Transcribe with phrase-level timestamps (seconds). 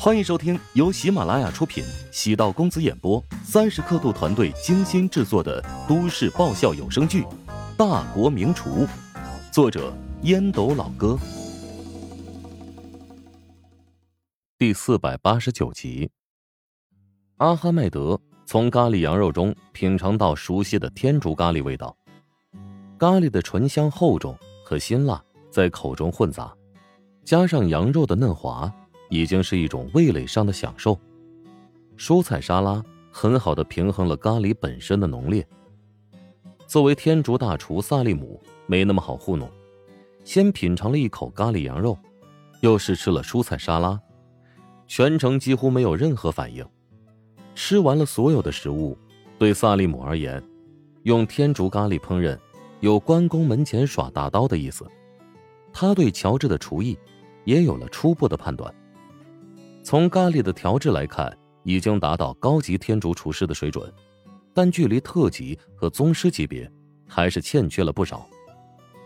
[0.00, 7.22] 欢迎收听由喜马拉雅出品、喜道公子演播、三十刻度团队精心制作的都市爆笑有声剧
[7.76, 8.86] 《大国名厨》，
[9.52, 9.92] 作者
[10.22, 11.18] 烟斗老哥，
[14.56, 16.08] 第四百八十九集。
[17.38, 21.96] 阿哈迈德从咖喱羊肉中品尝到熟悉的天竺咖喱味道，
[22.96, 25.20] 咖喱的醇香厚重和辛辣
[25.50, 26.54] 在口中混杂，
[27.24, 28.72] 加上羊肉的嫩滑。
[29.08, 30.98] 已经是一种味蕾上的享受。
[31.96, 35.46] 蔬菜沙拉很好的平衡了咖喱本身的浓烈。
[36.66, 39.50] 作为天竺大厨萨利姆没那么好糊弄，
[40.22, 41.98] 先品尝了一口咖喱羊肉，
[42.60, 43.98] 又是吃了蔬菜沙拉，
[44.86, 46.64] 全程几乎没有任何反应。
[47.54, 48.96] 吃完了所有的食物，
[49.38, 50.42] 对萨利姆而言，
[51.02, 52.38] 用天竺咖喱烹饪，
[52.80, 54.86] 有关公门前耍大刀的意思。
[55.72, 56.96] 他对乔治的厨艺
[57.44, 58.72] 也有了初步的判断。
[59.88, 63.90] 从咖喱的调制来看，已经达到高级天竺厨师的水准，
[64.52, 66.70] 但距离特级和宗师级别
[67.06, 68.28] 还是欠缺了不少。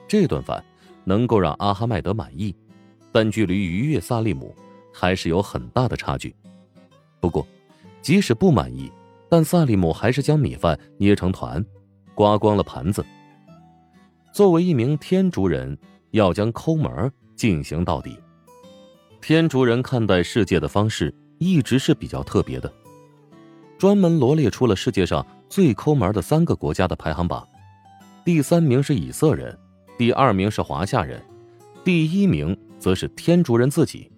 [0.08, 0.60] 这顿饭
[1.04, 2.52] 能够让阿哈迈德满意，
[3.12, 4.52] 但距离愉悦萨利姆
[4.92, 6.34] 还是有很大的差距。
[7.20, 7.46] 不过，
[8.00, 8.90] 即使不满意，
[9.28, 11.64] 但萨利姆还是将米饭捏成团，
[12.12, 13.06] 刮光了盘子。
[14.32, 15.78] 作为一名天竺人，
[16.10, 18.18] 要将抠门进行到底。
[19.22, 22.70] 天竺人看待世界的方式一直是比较特别的，
[23.78, 27.46] 专门罗列出了世界上最抠门的三个国家的排行榜，
[28.24, 29.56] 第三名是以色人，
[29.96, 31.24] 第二名是华夏人，
[31.84, 34.10] 第一名则是天竺人自己。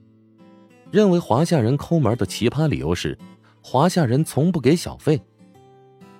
[0.91, 3.19] 认为华夏人抠门的奇葩理由是，
[3.61, 5.21] 华夏人从不给小费，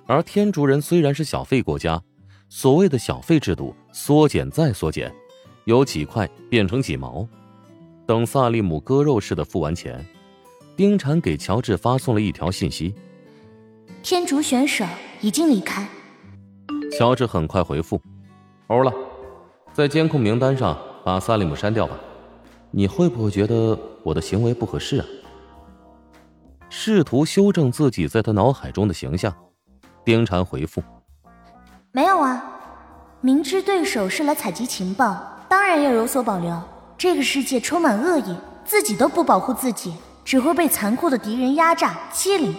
[0.05, 1.99] 而天竺人虽然是小费国家，
[2.49, 5.11] 所谓的小费制度缩减再缩减，
[5.63, 7.27] 由几块变成几毛。
[8.05, 10.05] 等萨利姆割肉似的付完钱，
[10.77, 12.93] 丁婵给乔治发送了一条信息
[14.03, 14.85] ：“天竺选手
[15.21, 15.87] 已经离开。”
[16.97, 17.99] 乔治很快回复
[18.67, 18.93] ：“欧了，
[19.73, 21.97] 在监控名单上把萨利姆删掉吧。
[22.69, 25.05] 你会不会觉得我的行为不合适啊？”
[26.69, 29.33] 试图修正自己在他脑海中的形象，
[30.03, 30.83] 丁婵回复
[31.91, 32.59] ：“没有啊，
[33.21, 35.17] 明知对手是来采集情报，
[35.49, 36.61] 当然要有所保留。”
[36.97, 42.55] 这个世界充满恶意，自己都不保护自己，只会被残酷的敌人压榨欺凌。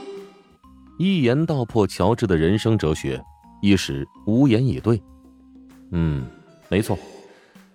[0.98, 3.22] 一言道破乔治的人生哲学，
[3.62, 5.02] 一时无言以对。
[5.92, 6.26] 嗯，
[6.68, 6.98] 没错，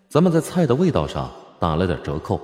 [0.07, 2.39] 咱们在菜的味道上打了点折扣，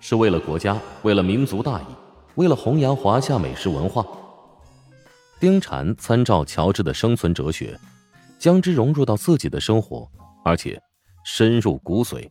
[0.00, 1.86] 是为了国家，为了民族大义，
[2.34, 4.04] 为了弘扬华夏美食文化。
[5.40, 7.78] 丁禅参照乔治的生存哲学，
[8.38, 10.06] 将之融入到自己的生活，
[10.44, 10.78] 而且
[11.24, 12.28] 深入骨髓。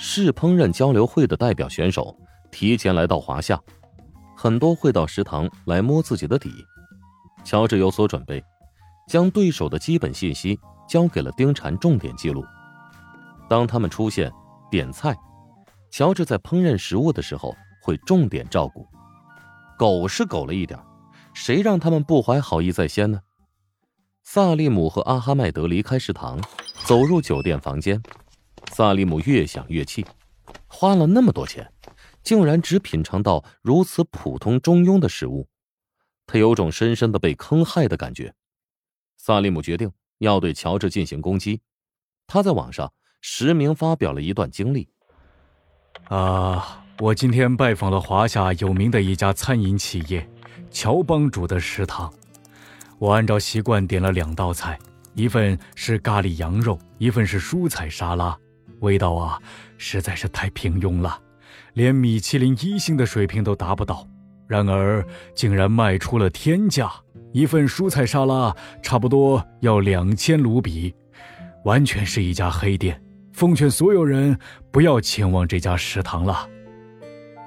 [0.00, 2.16] 是烹饪交流会的代表选手
[2.52, 3.60] 提前来到华夏，
[4.36, 6.64] 很多会到食堂来摸自己的底。
[7.44, 8.42] 乔治有所准备，
[9.08, 10.56] 将对手的基本信息
[10.88, 12.44] 交给了丁禅重点记录。
[13.48, 14.32] 当他们出现
[14.70, 15.16] 点菜，
[15.90, 18.86] 乔治在烹饪食物的时候会重点照顾。
[19.76, 20.78] 狗是狗了一点，
[21.34, 23.20] 谁让他们不怀好意在先呢？
[24.22, 26.40] 萨利姆和阿哈迈德离开食堂，
[26.86, 28.00] 走入酒店房间。
[28.78, 30.06] 萨利姆越想越气，
[30.68, 31.68] 花了那么多钱，
[32.22, 35.48] 竟然只品尝到如此普通中庸的食物，
[36.28, 38.32] 他有种深深的被坑害的感觉。
[39.16, 41.60] 萨利姆决定要对乔治进行攻击。
[42.28, 44.88] 他在网上实名发表了一段经历：
[46.04, 50.24] 啊，我今天拜访了华夏有名的一家餐饮企业——
[50.70, 52.14] 乔帮主的食堂。
[53.00, 54.78] 我按照习惯点了两道菜，
[55.14, 58.38] 一份是咖喱羊肉，一份是蔬菜沙拉。
[58.80, 59.40] 味道啊，
[59.76, 61.20] 实在是太平庸了，
[61.74, 64.06] 连米其林一星的水平都达不到。
[64.46, 66.90] 然而，竟然卖出了天价，
[67.32, 70.94] 一份蔬菜沙拉差不多要两千卢比，
[71.64, 72.98] 完全是一家黑店。
[73.32, 74.36] 奉劝所有人
[74.72, 76.48] 不要前往这家食堂了。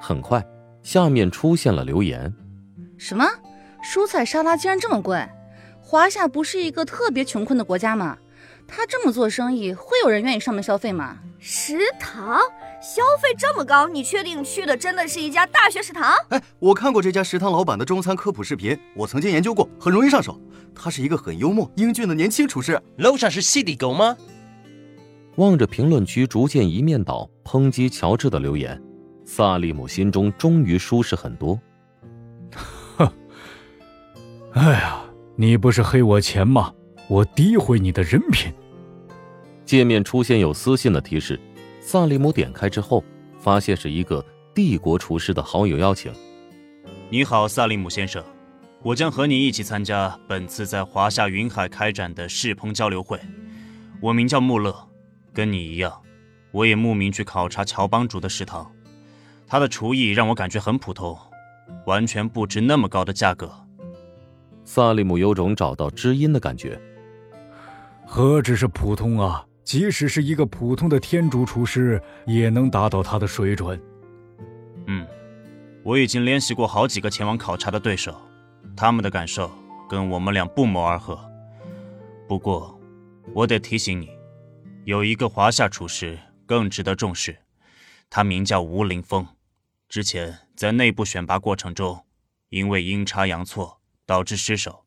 [0.00, 0.42] 很快，
[0.82, 2.32] 下面出现了留言：
[2.96, 3.26] 什么
[3.84, 5.28] 蔬菜沙拉竟然这么贵？
[5.80, 8.16] 华夏不是一个特别穷困的国家吗？
[8.66, 11.18] 他这么做生意，会有人愿意上门消费吗？
[11.38, 12.38] 食堂
[12.80, 16.14] 消费这么高，你确定去的真的是一家大学食堂？
[16.28, 20.40] 哎，我看过这家食堂老板的中餐科普视频，我曾经研究过，很容易上手。
[20.74, 22.80] 他是一个很幽默、英俊的年轻厨师。
[22.96, 24.16] 楼上是犀利狗吗？
[25.36, 28.80] 望着评论区逐渐一面倒抨击乔治的留言，
[29.24, 31.58] 萨利姆心中终于舒适很多。
[32.96, 33.12] 哼，
[34.54, 35.02] 哎呀，
[35.36, 36.72] 你不是黑我钱吗？
[37.12, 38.50] 我诋毁你的人品。
[39.66, 41.38] 界面出现有私信的提示，
[41.78, 43.04] 萨利姆点开之后，
[43.38, 44.24] 发现是一个
[44.54, 46.10] 帝国厨师的好友邀请。
[47.10, 48.24] 你好，萨利姆先生，
[48.82, 53.20] 我将和你一起参加本次在华夏云海开展的世烹交流会。
[54.00, 54.74] 我名叫穆勒，
[55.34, 55.92] 跟你一样，
[56.50, 58.72] 我也慕名去考察乔帮主的食堂。
[59.46, 61.14] 他的厨艺让我感觉很普通，
[61.84, 63.52] 完全不值那么高的价格。
[64.64, 66.80] 萨利姆有种找到知音的感觉。
[68.04, 69.46] 何止是普通啊！
[69.64, 73.80] 即使是一个普通的天竺厨师，也能达到他的水准。
[74.86, 75.06] 嗯，
[75.84, 78.20] 我已经联系过好几个前往考察的对手，
[78.76, 79.50] 他们的感受
[79.88, 81.18] 跟我们俩不谋而合。
[82.28, 82.78] 不过，
[83.32, 84.10] 我得提醒你，
[84.84, 87.38] 有一个华夏厨师更值得重视，
[88.10, 89.26] 他名叫吴林峰。
[89.88, 92.04] 之前在内部选拔过程中，
[92.48, 94.84] 因为阴差阳错导致失手，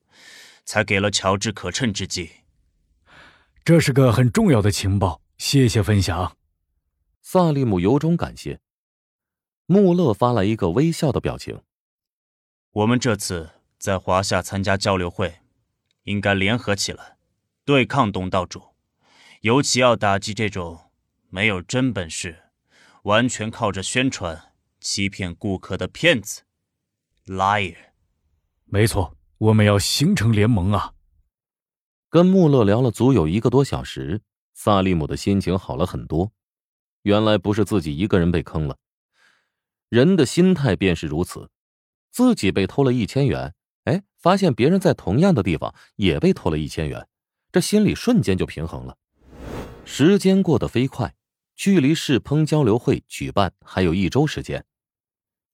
[0.65, 2.29] 才给了乔治可乘之机。
[3.65, 6.37] 这是个很重要的情报，谢谢分享。
[7.23, 8.59] 萨利姆由衷感谢。
[9.65, 11.63] 穆勒发来一个微笑的表情。
[12.69, 15.39] 我们这次在华夏参加交流会，
[16.03, 17.17] 应该联合起来，
[17.65, 18.61] 对抗东道主，
[19.41, 20.91] 尤其要打击这种
[21.29, 22.43] 没有真本事、
[23.05, 26.43] 完全靠着宣传欺骗顾客的骗子
[27.25, 27.75] ，liar。
[28.65, 30.93] 没错，我们要形成联盟啊！
[32.15, 34.21] 跟穆勒聊了足有一个多小时，
[34.53, 36.31] 萨利姆的心情好了很多。
[37.01, 38.77] 原来不是自己一个人被坑了，
[39.89, 41.49] 人的心态便是如此。
[42.11, 43.53] 自己被偷了一千元，
[43.83, 47.05] 哎，发现别人在同样的地方也被偷了一千元，
[47.51, 48.97] 这心里瞬间就平衡了。
[49.83, 51.13] 时间过得飞快，
[51.53, 54.63] 距离世烹交流会举办还有一周时间。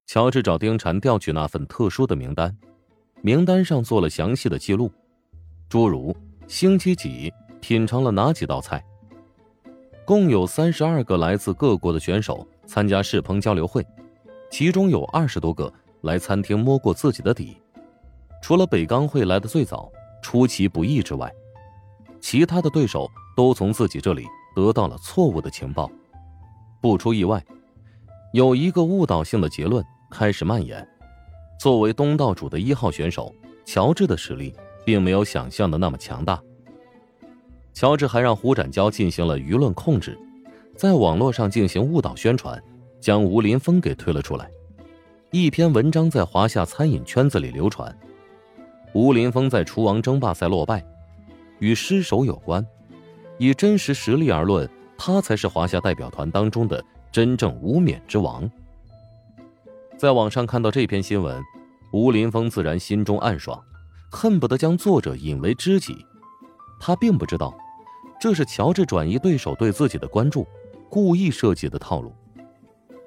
[0.06, 2.56] 乔治找丁禅调取那份特殊的名单，
[3.24, 4.92] 名单上做了详细的记录，
[5.68, 6.16] 诸如。
[6.51, 8.83] 星期几品尝了哪几道菜？
[10.03, 13.88] 共有三十二个来自各国的选手参加世烹交流会，
[14.51, 17.56] 其中有二十多个来餐厅摸过自己的底。
[18.42, 19.89] 除了北钢会来的最早、
[20.21, 21.33] 出其不意之外，
[22.19, 25.89] 其他的对手都从自己这里得到了错误的情报。
[26.81, 27.42] 不出意外，
[28.33, 29.81] 有一个误导性的结论
[30.12, 30.86] 开始蔓延：
[31.57, 33.33] 作为东道主的一号选手，
[33.63, 34.54] 乔治的实力。
[34.86, 36.42] 并没有想象的那么强大。
[37.74, 40.18] 乔治还让胡展娇进行了舆论控制，
[40.75, 42.62] 在网络上进行误导宣传，
[43.00, 44.50] 将吴林峰给推了出来。
[45.31, 47.98] 一篇文章在华夏餐饮圈子里流传，
[48.94, 50.86] 吴林峰在厨王争霸赛落败，
[51.60, 52.66] 与失手有关。
[53.38, 58.48] 以真实实力而论，他才是华夏代表团当中的真正无冕之王。
[59.98, 61.42] 在网上看到这篇新闻，
[61.94, 63.63] 吴林峰自然心中暗爽。
[64.12, 66.06] 恨不得将作者引为知己，
[66.80, 67.58] 他并不知道，
[68.19, 70.46] 这是乔治转移对手对自己的关注，
[70.90, 72.13] 故意设计的套路。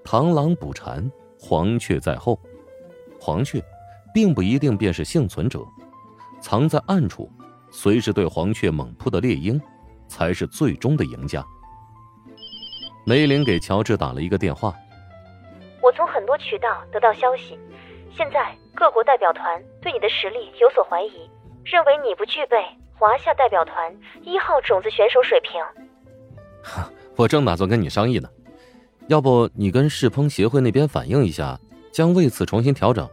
[0.03, 1.09] 螳螂捕蝉，
[1.39, 2.41] 黄雀在后。
[3.21, 3.62] 黄雀，
[4.15, 5.61] 并不一定便是幸存者，
[6.41, 7.31] 藏在暗处，
[7.71, 9.61] 随时对黄雀猛扑的猎鹰，
[10.09, 11.45] 才是最终的赢家。
[13.07, 14.75] 梅林给乔治打了一个电话，
[15.83, 17.59] 我从很多渠道得到消息，
[18.16, 18.55] 现在。
[18.76, 21.31] 各国代表团对你的实力有所怀疑，
[21.64, 22.56] 认为你不具备
[22.99, 25.62] 华夏代表团一号种子选手水平。
[26.61, 28.28] 哈我正打算跟你商议呢，
[29.06, 31.56] 要不你跟世烹协会那边反映一下，
[31.93, 33.09] 将位次重新调整。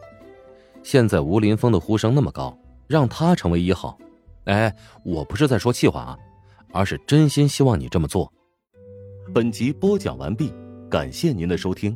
[0.82, 3.96] 现在吴林峰的呼声那么高，让他成为一号。
[4.46, 6.18] 哎，我不是在说气话啊，
[6.74, 8.34] 而是真心希望你这么做。
[9.32, 10.52] 本集播讲完毕，
[10.90, 11.96] 感谢您的收听。